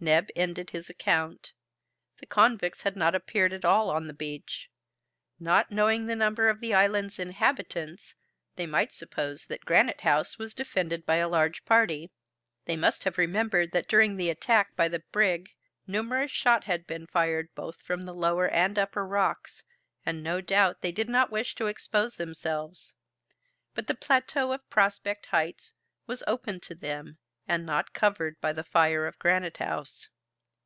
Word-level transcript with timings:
Neb 0.00 0.28
ended 0.36 0.68
his 0.68 0.90
account. 0.90 1.54
The 2.18 2.26
convicts 2.26 2.82
had 2.82 2.94
not 2.94 3.14
appeared 3.14 3.54
at 3.54 3.64
all 3.64 3.88
on 3.88 4.06
the 4.06 4.12
beach. 4.12 4.68
Not 5.40 5.70
knowing 5.70 6.04
the 6.04 6.14
number 6.14 6.50
of 6.50 6.60
the 6.60 6.74
island's 6.74 7.18
inhabitants, 7.18 8.14
they 8.56 8.66
might 8.66 8.92
suppose 8.92 9.46
that 9.46 9.64
Granite 9.64 10.02
House 10.02 10.36
was 10.38 10.52
defended 10.52 11.06
by 11.06 11.14
a 11.16 11.28
large 11.28 11.64
party. 11.64 12.10
They 12.66 12.76
must 12.76 13.04
have 13.04 13.16
remembered 13.16 13.72
that 13.72 13.88
during 13.88 14.16
the 14.18 14.28
attack 14.28 14.76
by 14.76 14.88
the 14.88 15.02
brig 15.10 15.54
numerous 15.86 16.30
shot 16.30 16.64
had 16.64 16.86
been 16.86 17.06
fired 17.06 17.48
both 17.54 17.80
from 17.80 18.04
the 18.04 18.12
lower 18.12 18.46
and 18.50 18.78
upper 18.78 19.06
rocks, 19.06 19.64
and 20.04 20.22
no 20.22 20.42
doubt 20.42 20.82
they 20.82 20.92
did 20.92 21.08
not 21.08 21.32
wish 21.32 21.54
to 21.54 21.66
expose 21.66 22.16
themselves. 22.16 22.92
But 23.74 23.86
the 23.86 23.94
plateau 23.94 24.52
of 24.52 24.68
Prospect 24.68 25.24
Heights 25.26 25.72
was 26.06 26.22
open 26.26 26.60
to 26.60 26.74
them, 26.74 27.16
and 27.46 27.66
not 27.66 27.92
covered 27.92 28.40
by 28.40 28.54
the 28.54 28.64
fire 28.64 29.06
of 29.06 29.18
Granite 29.18 29.58
House. 29.58 30.08